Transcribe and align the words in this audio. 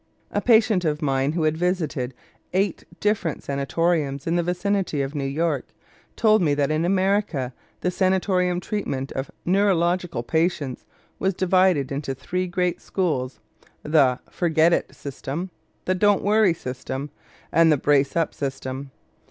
A 0.31 0.41
patient 0.41 0.83
of 0.83 1.03
mine 1.03 1.33
who 1.33 1.43
had 1.43 1.55
visited 1.55 2.15
eight 2.55 2.85
different 2.99 3.43
sanatoriums 3.43 4.25
in 4.25 4.35
the 4.35 4.41
vicinity 4.41 5.03
of 5.03 5.13
New 5.13 5.27
York 5.27 5.67
told 6.15 6.41
me 6.41 6.55
that 6.55 6.71
in 6.71 6.85
America 6.85 7.53
the 7.81 7.91
sanatorium 7.91 8.59
treatment 8.59 9.11
of 9.11 9.29
neurological 9.45 10.23
patients 10.23 10.85
was 11.19 11.35
divided 11.35 11.91
into 11.91 12.15
three 12.15 12.47
great 12.47 12.81
schools: 12.81 13.39
the 13.83 14.17
"forget 14.27 14.73
it" 14.73 14.95
system, 14.95 15.51
the 15.85 15.93
"don't 15.93 16.23
worry" 16.23 16.55
system, 16.55 17.11
and 17.51 17.71
the 17.71 17.77
"brace 17.77 18.15
up" 18.15 18.33
system. 18.33 18.89